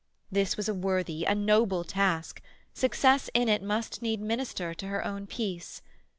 [0.31, 2.41] This was a worthy, a noble task;
[2.73, 5.83] success in it must need minister to her own peace.